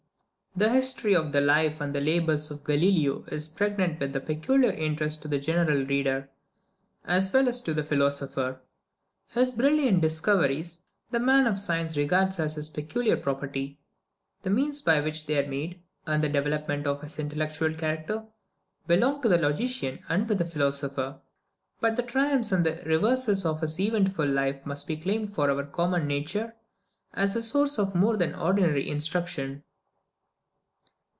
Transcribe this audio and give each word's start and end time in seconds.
_The 0.57 0.67
history 0.67 1.13
of 1.15 1.31
the 1.31 1.39
life 1.39 1.79
and 1.79 1.93
labours 1.93 2.51
of 2.51 2.65
Galileo 2.65 3.23
is 3.31 3.47
pregnant 3.47 4.01
with 4.01 4.13
a 4.13 4.19
peculiar 4.19 4.73
interest 4.73 5.21
to 5.21 5.29
the 5.29 5.39
general 5.39 5.85
reader, 5.85 6.29
as 7.05 7.31
well 7.31 7.47
as 7.47 7.61
to 7.61 7.73
the 7.73 7.85
philosopher. 7.85 8.59
His 9.29 9.53
brilliant 9.53 10.01
discoveries, 10.01 10.79
the 11.09 11.21
man 11.21 11.47
of 11.47 11.57
science 11.57 11.95
regards 11.95 12.37
as 12.37 12.55
his 12.55 12.67
peculiar 12.67 13.15
property; 13.15 13.79
the 14.43 14.49
means 14.49 14.81
by 14.81 14.99
which 14.99 15.25
they 15.25 15.41
were 15.41 15.47
made, 15.47 15.79
and 16.05 16.21
the 16.21 16.27
development 16.27 16.85
of 16.85 17.01
his 17.01 17.17
intellectual 17.17 17.73
character, 17.73 18.25
belong 18.87 19.21
to 19.21 19.29
the 19.29 19.37
logician 19.37 19.99
and 20.09 20.27
to 20.27 20.35
the 20.35 20.43
philosopher; 20.43 21.21
but 21.79 21.95
the 21.95 22.03
triumphs 22.03 22.51
and 22.51 22.65
the 22.65 22.83
reverses 22.85 23.45
of 23.45 23.61
his 23.61 23.79
eventful 23.79 24.25
life 24.27 24.65
must 24.65 24.85
be 24.85 24.97
claimed 24.97 25.33
for 25.33 25.49
our 25.49 25.63
common 25.63 26.07
nature, 26.07 26.53
as 27.13 27.37
a 27.37 27.41
source 27.41 27.79
of 27.79 27.95
more 27.95 28.17
than 28.17 28.35
ordinary 28.35 28.89
instruction. 28.89 29.63